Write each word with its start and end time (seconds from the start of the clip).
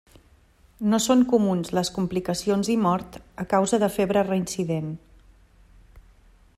No 0.93 0.99
són 1.07 1.19
comuns 1.33 1.69
les 1.79 1.91
complicacions 1.97 2.71
i 2.77 2.79
mort 2.85 3.21
a 3.45 3.47
causa 3.53 3.81
de 3.85 3.93
febre 3.99 4.27
reincident. 4.31 4.91